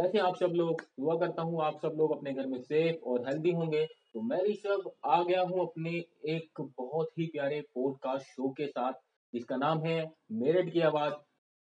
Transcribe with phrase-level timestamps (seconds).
[0.00, 3.26] कैसे आप सब लोग दुआ करता हूँ, आप सब लोग अपने घर में सेफ़ और
[3.28, 5.90] हेल्दी होंगे। तो मैं ऋषभ आ गया हूँ अपने
[6.34, 8.92] एक बहुत ही प्यारे पॉडकास्ट शो के साथ,
[9.32, 9.98] जिसका नाम है
[10.32, 11.12] मेरठ की आवाज़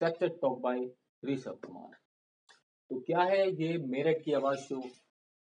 [0.00, 0.84] sector talk by
[1.22, 1.96] Rishabh Kumar
[2.90, 4.80] तो क्या है ये मेरठ की आवाज़ शो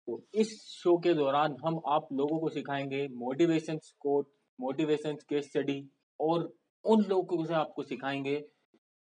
[0.08, 4.28] तो इस शो के दौरान हम आप लोगों को सिखाएँगे motivation quote
[4.60, 5.84] motivation case study
[6.20, 6.52] और
[6.86, 8.36] उन लोगों से आपको सिखाएँगे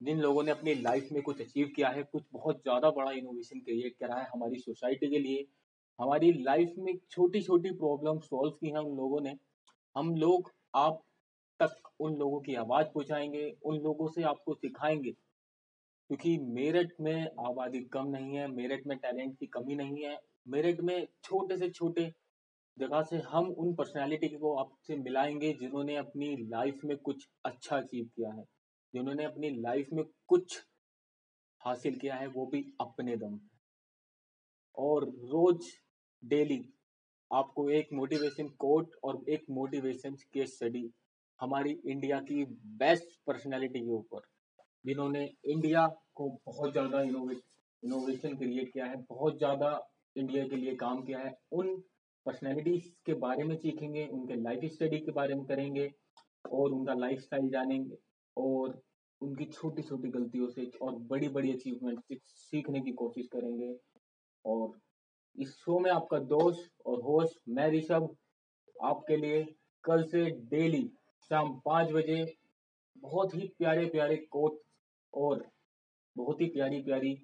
[0.02, 3.60] जिन लोगों ने अपनी लाइफ में कुछ अचीव किया है, कुछ बहुत ज़्यादा बड़ा इनोवेशन
[3.60, 5.46] क्रिएट करा है हमारी सोसाइटी के लिए,
[5.98, 9.36] हमारी लाइफ में छोटी छोटी प्रॉब्लम सॉल्व की हैं उन लोगों ने,
[9.96, 11.02] हम लोग आप
[11.60, 15.10] तक उन लोगों की आवाज़ पहुंचाएँगे, उन लोगों से आपको सिखाएँगे।
[16.10, 20.80] क्योंकि मेरठ में आबादी कम नहीं है मेरठ में टैलेंट की कमी नहीं है मेरठ
[20.80, 22.12] में छोटे से छोटे
[22.78, 28.04] जगह से हम उन पर्सनालिटी को आपसे मिलाएँगे जिन्होंने अपनी लाइफ में कुछ अच्छा अचीव
[28.16, 28.44] किया है।
[28.94, 30.58] जिन्होंने अपनी लाइफ में कुछ
[31.62, 33.38] हासिल किया है, वो भी अपने दम।
[34.76, 35.66] और रोज
[36.22, 36.62] डेली
[37.30, 40.90] आपको एक मोटिवेशन कोट और एक मोटिवेशन केस स्टडी
[41.40, 42.44] हमारी इंडिया की
[42.78, 44.20] बेस्ट पर्सनालिटी के ऊपर,
[44.84, 49.78] जिन्होंने इंडिया को बहुत ज़्यादा इनोवेशन क्रिएट किया है, बहुत ज़्यादा
[50.16, 51.76] इंडिया के लिए काम किया है। उन
[52.26, 55.90] पर्सनैलिटीज के बारे में सीखेंगे, उनके लाइफ स्टडी के बारे में करेंगे
[56.50, 57.96] और उनका लाइफ स्टाइल जानेंगे।
[58.40, 58.80] और
[59.20, 63.74] उनकी छोटी छोटी गलतियों से और बड़ी बड़ी अचीवमेंट से सीखने की कोशिश करेंगे।
[64.44, 64.78] और
[65.36, 68.08] इस शो में आपका दोस्त और होस्ट मैं ऋषभ,
[68.82, 69.42] आपके लिए
[69.84, 70.82] कल से डेली
[71.30, 72.24] शाम पाँच बजे
[72.98, 74.58] बहुत ही प्यारे प्यारे कोट
[75.14, 75.44] और
[76.16, 77.14] बहुत ही प्यारी प्यारी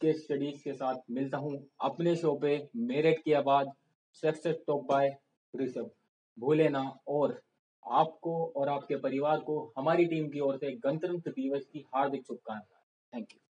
[0.00, 3.68] केस स्टडीज़ के साथ मिलता हूँ अपने शो पे। मेरठ की आवाज़
[4.14, 5.10] सक्सेस टॉप बाय
[5.54, 5.90] ऋषभ।
[6.38, 7.40] भूले ना और
[7.92, 12.84] आपको और आपके परिवार को, हमारी टीम की ओर से गणतंत्र दिवस की हार्दिक शुभकामनाएँ।
[13.12, 13.43] Thank you